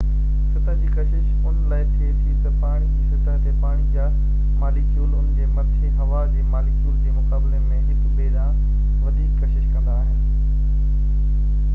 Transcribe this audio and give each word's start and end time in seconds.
سطح 0.53 0.77
جي 0.83 0.87
ڪشش 0.93 1.25
ان 1.49 1.59
لاءِ 1.73 1.83
ٿئي 1.89 2.07
ٿي 2.21 2.31
تہ 2.45 2.53
پاڻي 2.61 2.85
جي 2.93 3.09
سطح 3.09 3.35
تي 3.43 3.51
پاڻي 3.65 3.83
جا 3.97 4.07
ماليڪيول 4.63 5.13
انهن 5.19 5.37
جي 5.43 5.49
مٿي 5.59 5.91
هوا 5.99 6.23
جي 6.37 6.47
ماليڪيولن 6.55 6.97
جي 7.09 7.13
مقابلي 7.19 7.61
۾ 7.69 7.79
هڪ 7.91 8.09
ٻئي 8.17 8.33
ڏانهن 8.39 9.05
وڌيڪ 9.05 9.39
ڪشش 9.45 9.71
ڪندا 9.77 10.01
آهن 10.01 11.63